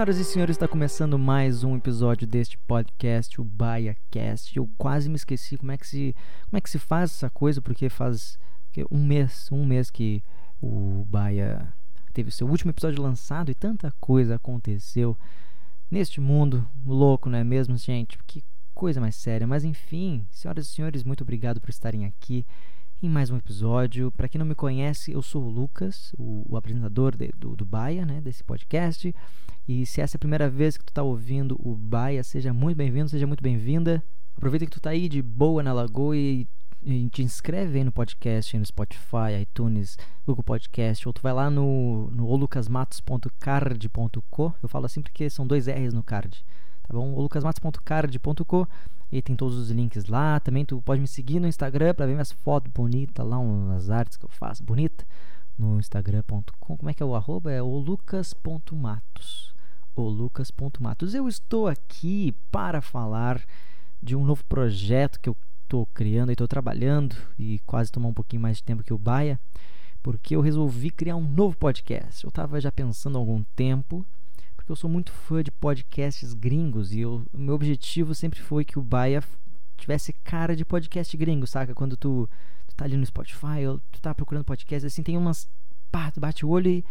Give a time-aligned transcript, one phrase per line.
[0.00, 4.56] Senhoras e senhores, está começando mais um episódio deste podcast, o BaiaCast.
[4.56, 7.60] Eu quase me esqueci como é que se, como é que se faz essa coisa,
[7.60, 8.38] porque faz
[8.90, 10.24] um mês, um mês que
[10.58, 11.70] o Baia
[12.14, 15.14] teve seu último episódio lançado e tanta coisa aconteceu
[15.90, 18.18] neste mundo louco, não é mesmo, gente?
[18.26, 19.46] Que coisa mais séria.
[19.46, 22.46] Mas enfim, senhoras e senhores, muito obrigado por estarem aqui
[23.02, 24.12] em mais um episódio.
[24.12, 27.64] Para quem não me conhece, eu sou o Lucas, o, o apresentador de, do, do
[27.64, 29.14] Baia, né, desse podcast.
[29.66, 32.76] E se essa é a primeira vez que tu está ouvindo o Baia, seja muito
[32.76, 34.04] bem-vindo, seja muito bem-vinda.
[34.36, 36.46] Aproveita que tu está aí de boa na lagoa e,
[36.82, 39.96] e, te inscreve aí no podcast, no Spotify, iTunes,
[40.26, 44.54] Google Podcast, ou tu vai lá no, no olucasmatos.card.co.
[44.62, 46.44] Eu falo assim porque são dois R's no card,
[46.90, 47.14] tá bom?
[47.14, 48.68] olucasmatos.card.co
[49.12, 50.40] e tem todos os links lá.
[50.40, 54.16] Também tu pode me seguir no Instagram para ver minhas fotos bonitas lá, umas artes
[54.16, 55.06] que eu faço bonita
[55.56, 56.76] no instagram.com.
[56.76, 57.52] Como é que é o arroba?
[57.52, 59.54] É o lucas.matos.
[59.94, 61.14] O lucas.matos.
[61.14, 63.40] Eu estou aqui para falar
[64.02, 68.14] de um novo projeto que eu estou criando e estou trabalhando e quase tomar um
[68.14, 69.38] pouquinho mais de tempo que o Baia,
[70.02, 72.24] porque eu resolvi criar um novo podcast.
[72.24, 74.04] Eu estava já pensando há algum tempo
[74.60, 78.78] porque eu sou muito fã de podcasts gringos e o meu objetivo sempre foi que
[78.78, 79.24] o Baia
[79.78, 81.74] tivesse cara de podcast gringo, saca?
[81.74, 82.28] Quando tu,
[82.68, 85.48] tu tá ali no Spotify ou tu tá procurando podcast, assim, tem umas.
[85.90, 86.84] Pá, tu bate o olho e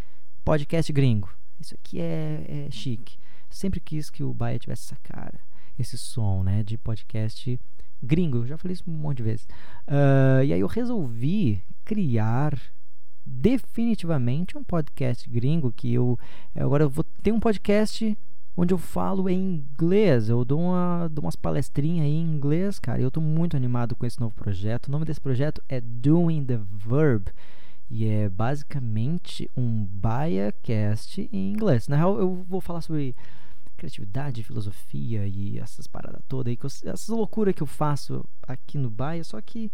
[0.44, 1.30] podcast gringo.
[1.60, 3.20] Isso aqui é, é chique.
[3.52, 5.40] Sempre quis que o Baia tivesse essa cara,
[5.78, 7.60] esse som, né, de podcast
[8.02, 8.38] gringo.
[8.38, 9.48] Eu já falei isso um monte de vezes.
[9.88, 12.60] Uh, e aí eu resolvi criar
[13.30, 16.18] definitivamente um podcast gringo que eu
[16.56, 18.18] agora eu vou ter um podcast
[18.58, 20.30] onde eu falo em inglês.
[20.30, 23.02] Eu dou, uma, dou umas palestrinhas em inglês, cara.
[23.02, 24.88] Eu tô muito animado com esse novo projeto.
[24.88, 27.32] O nome desse projeto é Doing the Verb.
[27.90, 31.88] E é basicamente um BaiaCast em inglês.
[31.88, 33.16] Na real, eu vou falar sobre
[33.78, 39.24] criatividade, filosofia e essas paradas todas aí, essas loucuras que eu faço aqui no Baia,
[39.24, 39.72] só que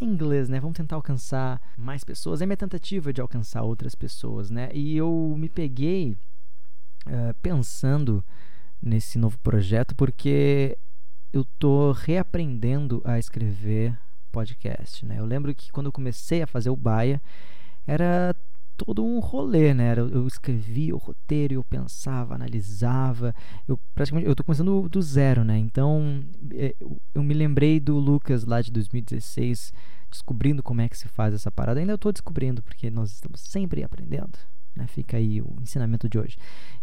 [0.00, 0.60] em inglês, né?
[0.60, 2.42] Vamos tentar alcançar mais pessoas.
[2.42, 4.68] É minha tentativa de alcançar outras pessoas, né?
[4.72, 6.16] E eu me peguei
[7.06, 8.24] uh, pensando
[8.82, 10.76] nesse novo projeto porque
[11.32, 13.98] eu tô reaprendendo a escrever
[14.30, 15.18] podcast, né?
[15.18, 17.20] Eu lembro que quando eu comecei a fazer o Baia,
[17.86, 18.34] era
[18.76, 19.94] todo um rolê, né?
[19.98, 23.34] Eu escrevia o roteiro, eu pensava, analisava.
[23.66, 25.58] Eu praticamente eu tô começando do zero, né?
[25.58, 26.74] Então é,
[27.14, 29.72] eu me lembrei do Lucas lá de 2016,
[30.10, 31.80] descobrindo como é que se faz essa parada.
[31.80, 34.38] Ainda eu tô descobrindo, porque nós estamos sempre aprendendo.
[34.74, 34.86] Né?
[34.86, 36.36] Fica aí o ensinamento de hoje.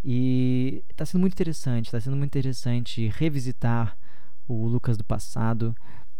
[0.03, 3.95] E está sendo muito interessante, está sendo muito interessante revisitar
[4.47, 5.75] o Lucas do passado.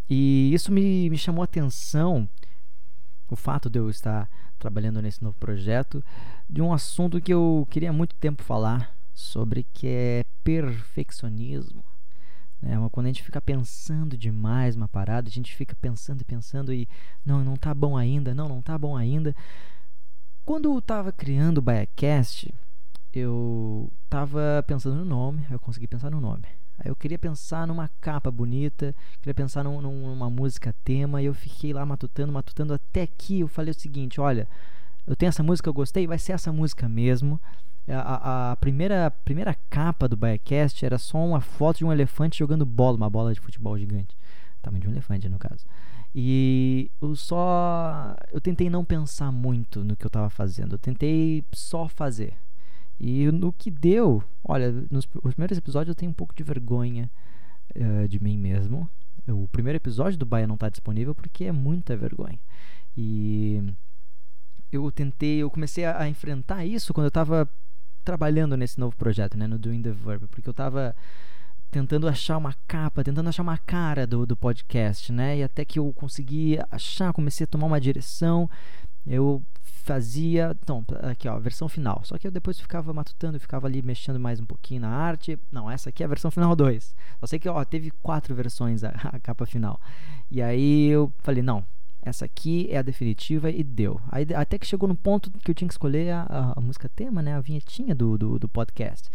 [0.08, 2.30] E isso me, me chamou a atenção
[3.30, 4.30] o fato de eu estar
[4.64, 6.02] trabalhando nesse novo projeto
[6.50, 11.84] de um assunto que eu queria há muito tempo falar sobre, que é perfeccionismo.
[12.62, 12.78] Né?
[12.92, 16.88] Quando a gente fica pensando demais uma parada, a gente fica pensando e pensando e
[17.26, 19.36] não, não tá bom ainda, não, não tá bom ainda.
[20.46, 22.54] Quando eu estava criando o Biacast,
[23.14, 26.46] eu estava pensando no nome, eu consegui pensar no nome.
[26.84, 31.74] Eu queria pensar numa capa bonita, queria pensar num, numa música tema, e eu fiquei
[31.74, 34.48] lá matutando, matutando até que eu falei o seguinte: olha,
[35.08, 37.40] eu tenho essa música, eu gostei, vai ser essa música mesmo.
[37.88, 42.40] A, a, a primeira, primeira capa do Biacast era só uma foto de um elefante
[42.40, 44.16] jogando bola, uma bola de futebol gigante.
[44.62, 45.66] Tamanho de um elefante, no caso.
[46.16, 48.16] E eu só.
[48.32, 50.76] Eu tentei não pensar muito no que eu estava fazendo.
[50.76, 52.36] Eu tentei só fazer.
[53.06, 57.12] E no que deu, olha, nos primeiros episódios eu tenho um pouco de vergonha
[57.76, 58.90] uh, de mim mesmo.
[59.28, 62.40] O primeiro episódio do Baia não está disponível porque é muita vergonha.
[62.96, 63.62] E
[64.72, 67.46] eu tentei, eu comecei a, a enfrentar isso quando eu estava
[68.06, 70.96] trabalhando nesse novo projeto, né, no Doing the Verb, porque eu estava
[71.70, 75.40] tentando achar uma capa, tentando achar uma cara do, do podcast, né?
[75.40, 78.50] E até que eu consegui achar, comecei a tomar uma direção,
[79.06, 79.44] eu
[79.84, 80.56] fazia.
[80.62, 82.02] Então, aqui ó, versão final.
[82.04, 85.38] Só que eu depois ficava matutando, ficava ali mexendo mais um pouquinho na arte.
[85.52, 86.96] Não, essa aqui é a versão final 2.
[87.20, 89.80] Só sei que ó, teve quatro versões a, a capa final.
[90.32, 91.66] E aí eu falei, não,
[92.02, 94.00] essa aqui é a definitiva e deu.
[94.10, 96.90] Aí, até que chegou no ponto que eu tinha que escolher a, a, a música
[96.90, 97.36] tema, né?
[97.36, 99.10] A vinhetinha do, do, do, podcast.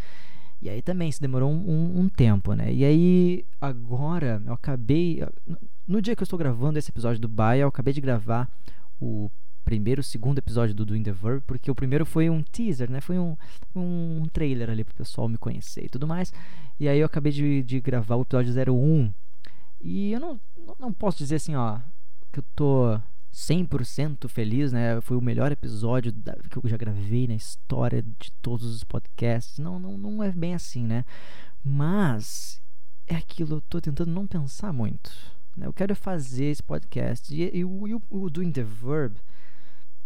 [0.60, 2.72] E aí também se demorou um, um, um, tempo, né?
[2.72, 5.24] E aí agora eu acabei.
[5.86, 8.50] No dia que eu estou gravando esse episódio do Baia, eu acabei de gravar
[9.00, 9.30] o
[9.68, 13.02] primeiro, segundo episódio do Doing the Verb, porque o primeiro foi um teaser, né?
[13.02, 13.36] Foi um,
[13.76, 16.32] um trailer ali pro pessoal me conhecer e tudo mais.
[16.80, 19.12] E aí eu acabei de, de gravar o episódio 01.
[19.82, 20.40] E eu não,
[20.80, 21.80] não posso dizer assim, ó,
[22.32, 22.98] que eu tô
[23.30, 25.02] 100% feliz, né?
[25.02, 29.58] Foi o melhor episódio da, que eu já gravei na história de todos os podcasts.
[29.58, 31.04] Não, não, não é bem assim, né?
[31.62, 32.58] Mas
[33.06, 35.12] é aquilo, eu tô tentando não pensar muito.
[35.54, 35.66] Né?
[35.66, 37.34] Eu quero fazer esse podcast.
[37.34, 39.20] E, e, e o, o Doing the Verb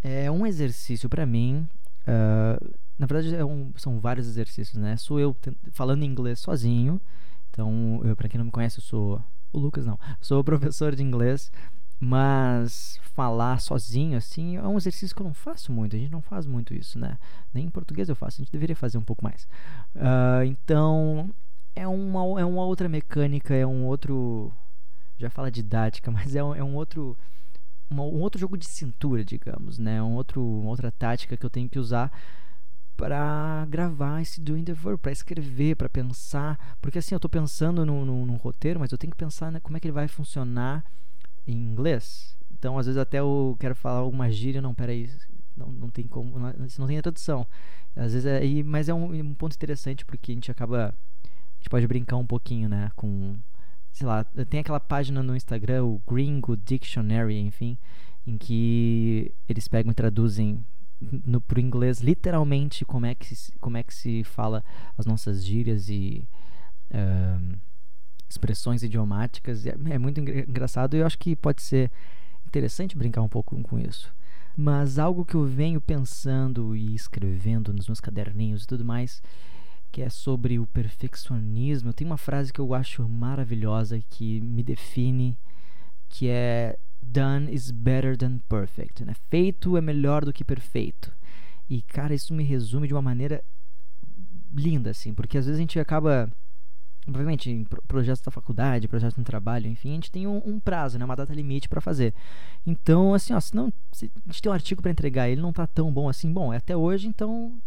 [0.02, 1.68] é um exercício para mim.
[2.02, 4.96] Uh, na verdade, é um, são vários exercícios, né?
[4.96, 5.36] Sou eu
[5.72, 7.00] falando inglês sozinho.
[7.50, 9.22] Então, para quem não me conhece, eu sou
[9.52, 9.98] o Lucas, não.
[10.20, 11.52] Sou professor de inglês.
[12.04, 15.94] Mas falar sozinho, assim, é um exercício que eu não faço muito.
[15.94, 17.16] A gente não faz muito isso, né?
[17.54, 18.40] Nem em português eu faço.
[18.40, 19.46] A gente deveria fazer um pouco mais.
[19.94, 21.30] Uh, então,
[21.76, 24.52] é uma, é uma outra mecânica, é um outro.
[25.16, 27.16] Já fala didática, mas é um, é um outro.
[27.92, 30.02] Uma, um outro jogo de cintura, digamos, né?
[30.02, 32.10] Um outro, uma outra tática que eu tenho que usar
[32.96, 36.76] para gravar esse Doing the Verb, para escrever, para pensar.
[36.80, 39.60] Porque assim, eu estou pensando no, no, no, roteiro, mas eu tenho que pensar né,
[39.60, 40.84] como é que ele vai funcionar
[41.46, 42.36] em inglês.
[42.50, 45.10] Então, às vezes até eu quero falar alguma gíria, não, peraí,
[45.56, 47.46] não, não tem como, não, não tem a tradução.
[47.94, 50.94] Às vezes é, mas é um, um ponto interessante porque a gente acaba,
[51.24, 53.36] a gente pode brincar um pouquinho, né, com,
[53.92, 57.76] sei lá, tem aquela página no Instagram, o Gringo Dictionary, enfim,
[58.26, 60.64] em que eles pegam e traduzem
[61.26, 64.64] no, pro inglês literalmente como é que se, como é que se fala
[64.96, 66.26] as nossas gírias e
[66.90, 67.58] uh,
[68.28, 69.66] expressões idiomáticas.
[69.66, 71.90] É, é muito engraçado e eu acho que pode ser
[72.46, 74.12] interessante brincar um pouco com isso.
[74.56, 79.22] Mas algo que eu venho pensando e escrevendo nos meus caderninhos e tudo mais,
[79.92, 81.92] que é sobre o perfeccionismo.
[81.92, 85.38] Tenho uma frase que eu acho maravilhosa que me define,
[86.08, 89.14] que é done is better than perfect, né?
[89.30, 91.14] Feito é melhor do que perfeito.
[91.68, 93.44] E cara, isso me resume de uma maneira
[94.54, 96.30] linda assim, porque às vezes a gente acaba
[97.06, 100.98] Obviamente, em projetos da faculdade, projetos no trabalho, enfim, a gente tem um, um prazo,
[100.98, 102.14] né, uma data limite para fazer.
[102.64, 105.52] Então, assim, ó, se, não, se a gente tem um artigo para entregar ele não
[105.52, 107.60] tá tão bom assim, bom, é até hoje, então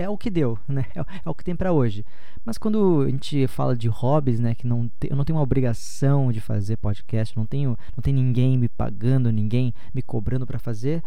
[0.00, 0.86] é o que deu, né?
[0.94, 2.04] É, é o que tem para hoje.
[2.44, 5.42] Mas quando a gente fala de hobbies, né, que não te, eu não tenho uma
[5.42, 10.58] obrigação de fazer podcast, não tenho, não tem ninguém me pagando, ninguém me cobrando para
[10.58, 11.02] fazer,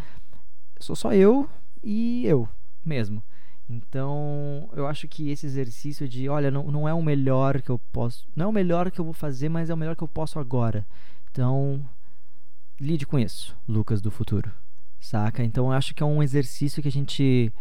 [0.79, 1.49] sou só eu
[1.83, 2.47] e eu
[2.85, 3.23] mesmo.
[3.69, 7.79] Então, eu acho que esse exercício de, olha, não, não é o melhor que eu
[7.91, 10.07] posso, não é o melhor que eu vou fazer, mas é o melhor que eu
[10.07, 10.85] posso agora.
[11.31, 11.83] Então,
[12.79, 14.51] lide com isso, Lucas do futuro.
[14.99, 15.43] Saca?
[15.43, 17.51] Então, eu acho que é um exercício que a gente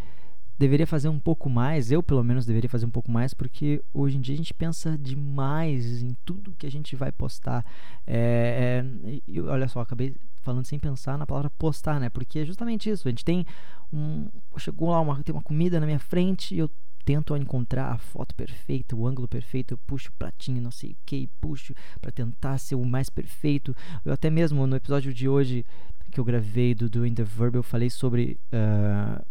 [0.63, 4.17] deveria fazer um pouco mais, eu pelo menos deveria fazer um pouco mais, porque hoje
[4.17, 7.67] em dia a gente pensa demais em tudo que a gente vai postar.
[8.07, 8.85] É,
[9.29, 12.09] é, olha só, acabei falando sem pensar na palavra postar, né?
[12.09, 13.09] Porque é justamente isso.
[13.09, 13.45] A gente tem
[13.93, 14.29] um.
[14.57, 16.71] Chegou lá, uma, tem uma comida na minha frente e eu
[17.05, 20.97] tento encontrar a foto perfeita, o ângulo perfeito, eu puxo o pratinho, não sei o
[21.05, 23.75] que, puxo para tentar ser o mais perfeito.
[24.05, 25.67] Eu até mesmo no episódio de hoje
[26.13, 29.25] que eu gravei do Doing the Verb, eu falei sobre uh,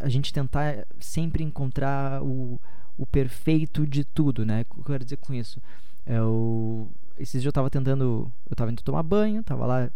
[0.00, 2.60] a, gente tentar sempre encontrar o,
[2.96, 4.62] o perfeito de tudo, né?
[4.62, 5.60] O que eu quero dizer com isso?
[6.06, 9.90] Eu, esses dias eu tava tentando, eu tava indo tomar banho, tava lá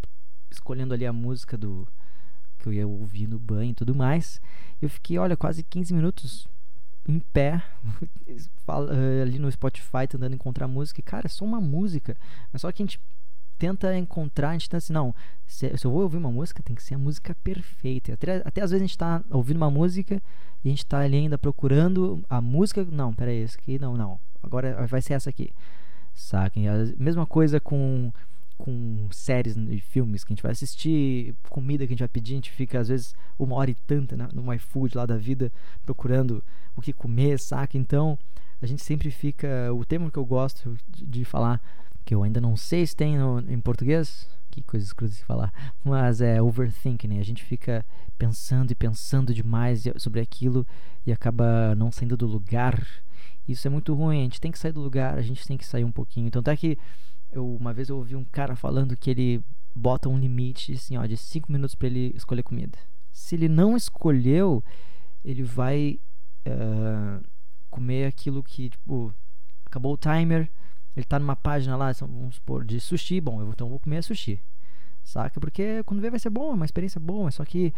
[0.50, 1.86] escolhendo ali a música do
[2.58, 4.40] que eu ia ouvir no banho e tudo mais.
[4.82, 6.48] Eu fiquei, olha, quase 15 minutos
[7.06, 7.62] em pé
[8.28, 11.00] eh, ali no Spotify tentando encontrar música.
[11.00, 12.16] E, cara, é só uma música.
[12.52, 13.00] Mas só que a gente
[13.58, 15.14] tenta encontrar, a gente tá assim, não,
[15.46, 18.14] se, se, eu vou ouvir uma música, tem que ser a música perfeita.
[18.14, 20.22] Até, até às vezes a gente tá ouvindo uma música
[20.64, 22.84] e a gente tá ali ainda procurando a música.
[22.84, 24.20] Não, peraí, essa aqui, não, não.
[24.42, 25.50] Agora vai ser essa aqui.
[26.14, 26.64] Saquem?
[26.98, 28.12] Mesma coisa com
[28.58, 32.32] com séries e filmes que a gente vai assistir, comida que a gente vai pedir,
[32.32, 35.52] a gente fica às vezes uma hora e tanta né, no iFood lá da vida
[35.86, 36.42] procurando
[36.74, 37.78] o que comer, saca?
[37.78, 38.18] Então
[38.60, 39.72] a gente sempre fica.
[39.72, 41.60] O termo que eu gosto de, de falar,
[42.08, 45.52] que eu ainda não sei se tem no, em português, que coisa escrota de falar,
[45.84, 47.20] mas é overthinking, né?
[47.20, 47.84] A gente fica
[48.16, 50.66] pensando e pensando demais sobre aquilo
[51.06, 52.82] e acaba não saindo do lugar.
[53.46, 55.66] Isso é muito ruim, a gente tem que sair do lugar, a gente tem que
[55.66, 56.28] sair um pouquinho.
[56.28, 56.78] Então tá que
[57.30, 59.44] eu, uma vez eu ouvi um cara falando que ele
[59.76, 62.78] bota um limite assim, ó, de 5 minutos para ele escolher comida.
[63.12, 64.64] Se ele não escolheu,
[65.22, 66.00] ele vai
[66.46, 67.22] uh,
[67.68, 69.12] comer aquilo que, tipo,
[69.66, 70.50] acabou o timer,
[70.98, 74.02] ele tá numa página lá, vamos supor, de sushi, bom, eu, então eu vou comer
[74.02, 74.40] sushi.
[75.04, 75.40] Saca?
[75.40, 77.72] Porque quando vê vai ser bom, é uma experiência boa, só que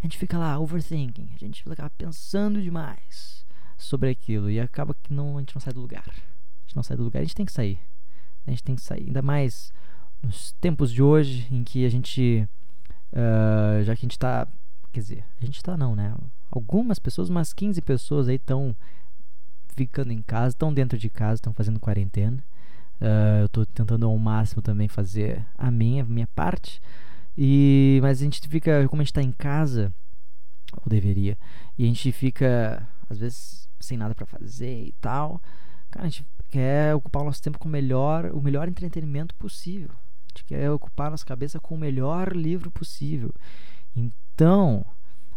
[0.00, 3.46] a gente fica lá overthinking, a gente fica pensando demais
[3.78, 6.04] sobre aquilo e acaba que não, a gente não sai do lugar.
[6.08, 7.78] A gente não sai do lugar, a gente tem que sair.
[8.46, 9.72] A gente tem que sair, ainda mais
[10.20, 12.48] nos tempos de hoje em que a gente,
[13.12, 14.46] uh, já que a gente está,
[14.92, 16.14] quer dizer, a gente está não, né?
[16.50, 18.74] Algumas pessoas, umas 15 pessoas aí estão
[19.68, 22.42] ficando em casa, estão dentro de casa, estão fazendo quarentena.
[23.00, 26.80] Uh, eu estou tentando ao máximo também fazer a minha, a minha parte.
[27.36, 29.92] E, mas a gente fica, como a gente tá em casa,
[30.72, 31.36] ou deveria,
[31.76, 35.40] e a gente fica, às vezes, sem nada para fazer e tal.
[35.90, 39.90] Cara, a gente quer ocupar o nosso tempo com o melhor, o melhor entretenimento possível.
[39.90, 43.32] A gente quer ocupar a nossa cabeça com o melhor livro possível.
[43.94, 44.84] Então,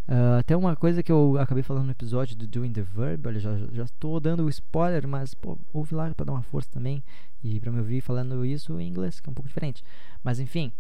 [0.10, 3.40] uh, até uma coisa que eu acabei falando no episódio do Doing the Verb, olha,
[3.40, 7.04] já, já estou dando o spoiler, mas pô, ouve lá para dar uma força também
[7.44, 9.84] e para me ouvir falando isso em inglês, que é um pouco diferente.
[10.24, 10.72] Mas enfim,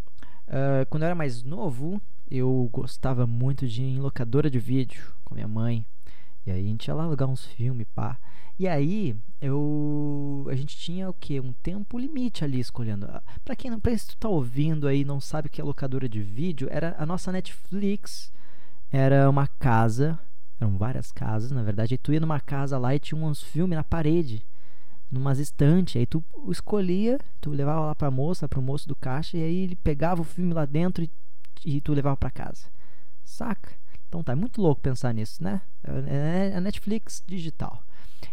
[0.48, 5.14] uh, quando eu era mais novo, eu gostava muito de ir em locadora de vídeo
[5.24, 5.86] com minha mãe.
[6.46, 8.20] E aí a gente ia lá alugar uns filmes, pá.
[8.58, 13.06] E aí eu a gente tinha o que um tempo limite ali escolhendo.
[13.06, 16.10] Ah, para quem não, pra tu tá ouvindo aí não sabe o que é locadora
[16.10, 18.32] de vídeo, era a nossa Netflix
[18.91, 20.19] era uma casa,
[20.60, 23.75] eram várias casas, na verdade, aí tu ia numa casa lá e tinha uns filmes
[23.75, 24.46] na parede,
[25.12, 29.43] numas estantes, aí tu escolhia, tu levava lá pra moça, pro moço do caixa e
[29.43, 31.12] aí ele pegava o filme lá dentro e,
[31.65, 32.67] e tu levava para casa.
[33.24, 33.72] Saca?
[34.08, 35.62] Então tá, é muito louco pensar nisso, né?
[35.84, 37.84] É, é a Netflix digital.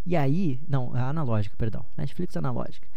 [0.05, 1.85] E aí, não, é analógica, perdão.
[1.97, 2.89] Netflix analógica.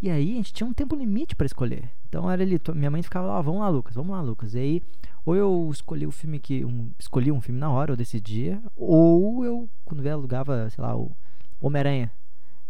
[0.00, 1.90] E aí a gente tinha um tempo limite para escolher.
[2.08, 4.54] Então era ali, minha mãe ficava lá, vamos lá, Lucas, vamos lá, Lucas.
[4.54, 4.82] E aí,
[5.28, 6.64] ou eu escolhi o filme que.
[6.64, 10.96] Um, escolhi um filme na hora, eu decidia, ou eu, quando eu alugava, sei lá,
[10.96, 11.14] o
[11.60, 12.10] Homem-Aranha.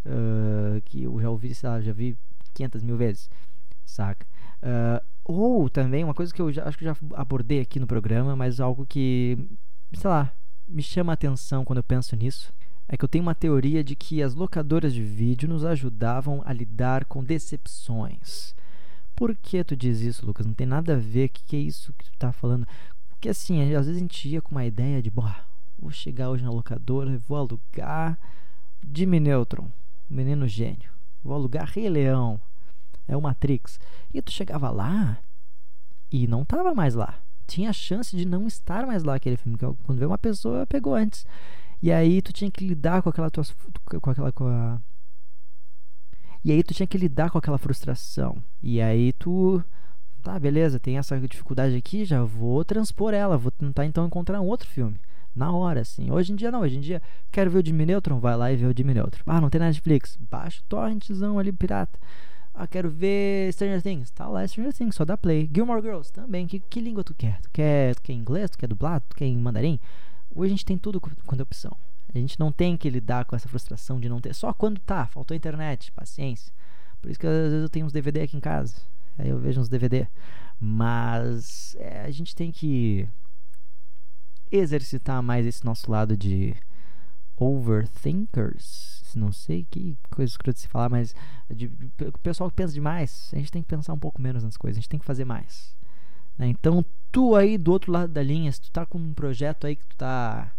[0.05, 2.17] Uh, que eu já ouvi, sei lá, já vi
[2.55, 3.31] 500 mil vezes,
[3.85, 4.27] saca?
[4.61, 8.35] Uh, ou também, uma coisa que eu já, acho que já abordei aqui no programa,
[8.35, 9.39] mas algo que,
[9.93, 10.33] sei lá,
[10.67, 12.53] me chama a atenção quando eu penso nisso,
[12.89, 16.53] é que eu tenho uma teoria de que as locadoras de vídeo nos ajudavam a
[16.53, 18.55] lidar com decepções.
[19.19, 20.47] Por que tu diz isso, Lucas?
[20.47, 21.27] Não tem nada a ver.
[21.27, 22.65] O que, que é isso que tu tá falando?
[23.09, 25.35] Porque assim, às vezes a gente ia com uma ideia de, boa,
[25.77, 28.17] vou chegar hoje na locadora, vou alugar
[28.95, 29.69] Jimmy Neutron,
[30.09, 30.89] o menino gênio.
[31.25, 32.41] Vou alugar Rei Leão,
[33.09, 33.81] é o Matrix.
[34.15, 35.19] E tu chegava lá
[36.13, 37.19] e não tava mais lá.
[37.45, 39.59] Tinha a chance de não estar mais lá aquele filme.
[39.59, 41.27] Quando veio uma pessoa, pegou antes.
[41.83, 43.43] E aí tu tinha que lidar com aquela tua.
[44.01, 44.31] com aquela.
[44.31, 44.81] Com a...
[46.45, 48.43] E aí tu tinha que lidar com aquela frustração.
[48.63, 49.63] E aí tu.
[50.23, 54.47] Tá, beleza, tem essa dificuldade aqui, já vou transpor ela, vou tentar então encontrar um
[54.47, 54.99] outro filme.
[55.35, 56.11] Na hora, assim.
[56.11, 58.57] Hoje em dia não, hoje em dia, quero ver o Jimmy Neutron, vai lá e
[58.57, 59.23] vê o Jimmy Neutron.
[59.27, 60.19] Ah, não tem Netflix?
[60.31, 61.99] Baixa o torrentzão ali, pirata.
[62.53, 64.11] Ah, quero ver Stranger Things.
[64.11, 65.49] Tá lá Stranger Things, só dá play.
[65.55, 66.47] Gilmore Girls também.
[66.47, 67.41] Que, que língua tu quer?
[67.41, 68.51] Tu quer, tu quer inglês?
[68.51, 69.05] Tu quer dublado?
[69.09, 69.79] Tu quer em mandarim?
[70.35, 71.77] Hoje a gente tem tudo quando é opção.
[72.13, 74.35] A gente não tem que lidar com essa frustração de não ter.
[74.35, 76.53] Só quando tá, faltou internet, paciência.
[77.01, 78.77] Por isso que às vezes eu tenho uns DVD aqui em casa.
[79.19, 80.07] Aí eu vejo uns DVD.
[80.59, 83.09] Mas é, a gente tem que
[84.51, 86.57] exercitar mais esse nosso lado de
[87.37, 91.15] overthinkers não sei que coisa escrota se falar, mas
[91.51, 91.67] de,
[92.07, 94.79] o pessoal que pensa demais, a gente tem que pensar um pouco menos nas coisas,
[94.79, 95.75] a gente tem que fazer mais.
[96.37, 96.49] Né?
[96.49, 99.77] Então, tu aí do outro lado da linha, se tu tá com um projeto aí
[99.77, 100.53] que tu tá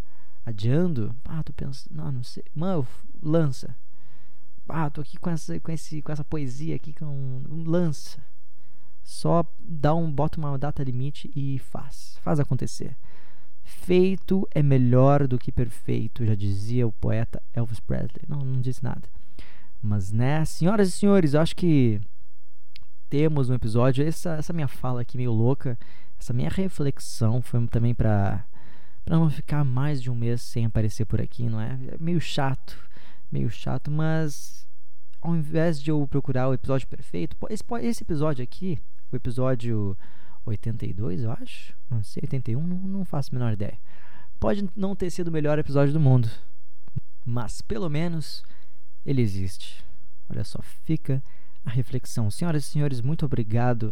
[0.49, 2.85] adiando, ah, tu pensa, não, não sei, mano,
[3.21, 3.75] lança.
[4.67, 8.19] Ah, tô aqui com essa, com esse, com essa poesia aqui, com um, um lança.
[9.03, 12.95] Só dá um, bota uma data limite e faz, faz acontecer.
[13.63, 18.23] Feito é melhor do que perfeito, já dizia o poeta Elvis Presley.
[18.27, 19.09] Não, não disse nada.
[19.81, 22.01] Mas, né, senhoras e senhores, eu acho que
[23.09, 24.05] temos um episódio.
[24.05, 25.77] Essa, essa minha fala aqui meio louca,
[26.19, 28.45] essa minha reflexão foi também para
[29.09, 31.79] para não ficar mais de um mês sem aparecer por aqui, não é?
[31.87, 32.77] É meio chato,
[33.31, 34.67] meio chato, mas
[35.19, 38.77] ao invés de eu procurar o episódio perfeito, esse, esse episódio aqui,
[39.11, 39.97] o episódio
[40.45, 41.73] 82, eu acho.
[41.89, 43.79] Não sei, 81, não, não faço a menor ideia.
[44.39, 46.29] Pode não ter sido o melhor episódio do mundo,
[47.25, 48.43] mas pelo menos
[49.03, 49.83] ele existe.
[50.29, 51.23] Olha só, fica
[51.65, 52.29] a reflexão.
[52.29, 53.91] Senhoras e senhores, muito obrigado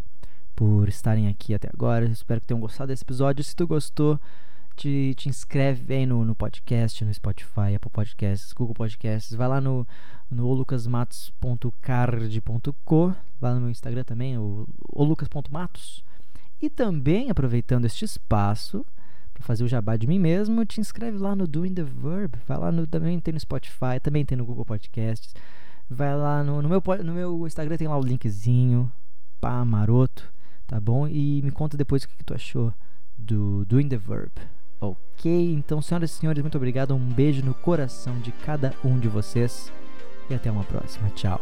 [0.56, 2.06] por estarem aqui até agora.
[2.06, 3.44] Espero que tenham gostado desse episódio.
[3.44, 4.20] Se tu gostou,
[4.78, 9.36] te, te inscreve aí no, no podcast, no Spotify, Apple Podcasts, Google Podcasts.
[9.36, 9.88] Vai lá no,
[10.30, 13.16] no lucasmatos.card.co.
[13.42, 15.18] Vai lá no meu Instagram também, o, o.
[16.62, 18.86] E também, aproveitando este espaço
[19.34, 22.38] para fazer o jabá de mim mesmo, te inscreve lá no Doing the Verb.
[22.48, 25.36] Vai lá no, também tem no Spotify, também tem no Google Podcasts.
[25.90, 28.92] Vai lá no, no, meu, no meu Instagram, tem lá o linkzinho,
[29.42, 30.32] pá, maroto,
[30.66, 31.08] tá bom?
[31.08, 32.74] E me conta depois o que, que tu achou
[33.18, 34.32] do Doing the Verb.
[34.80, 35.54] Ok?
[35.54, 36.94] Então, senhoras e senhores, muito obrigado.
[36.94, 39.72] Um beijo no coração de cada um de vocês.
[40.30, 41.10] E até uma próxima.
[41.12, 41.42] Tchau.